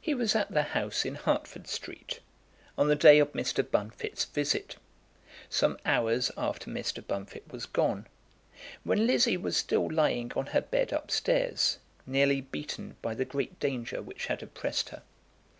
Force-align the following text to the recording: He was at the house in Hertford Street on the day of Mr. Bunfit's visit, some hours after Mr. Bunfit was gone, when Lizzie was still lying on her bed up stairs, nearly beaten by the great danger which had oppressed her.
He 0.00 0.12
was 0.12 0.34
at 0.34 0.50
the 0.50 0.64
house 0.64 1.04
in 1.04 1.14
Hertford 1.14 1.68
Street 1.68 2.18
on 2.76 2.88
the 2.88 2.96
day 2.96 3.20
of 3.20 3.32
Mr. 3.32 3.62
Bunfit's 3.62 4.24
visit, 4.24 4.74
some 5.48 5.78
hours 5.86 6.32
after 6.36 6.68
Mr. 6.68 7.00
Bunfit 7.06 7.44
was 7.52 7.66
gone, 7.66 8.08
when 8.82 9.06
Lizzie 9.06 9.36
was 9.36 9.56
still 9.56 9.88
lying 9.88 10.32
on 10.34 10.46
her 10.46 10.62
bed 10.62 10.92
up 10.92 11.12
stairs, 11.12 11.78
nearly 12.06 12.40
beaten 12.40 12.96
by 13.02 13.14
the 13.14 13.24
great 13.24 13.60
danger 13.60 14.02
which 14.02 14.26
had 14.26 14.42
oppressed 14.42 14.88
her. 14.88 15.02